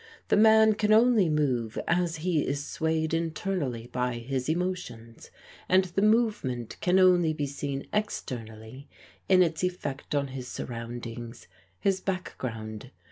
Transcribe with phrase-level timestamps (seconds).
[0.29, 5.29] The man can only move as he is swayed internally by his emotions;
[5.69, 8.89] and the movement can only be seen externally
[9.29, 11.47] in its effect on his surroundings,
[11.79, 12.89] his background.